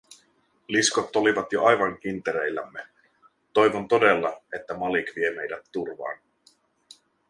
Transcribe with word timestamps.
Liskot 0.67 1.15
olivat 1.15 1.53
jo 1.53 1.63
aivan 1.65 1.97
kintereillämme- 1.99 2.87
toivon 3.53 3.87
todella, 3.87 4.41
että 4.53 4.73
Malik 4.73 5.15
vie 5.15 5.31
meitä 5.35 5.63
turvaan. 5.71 6.19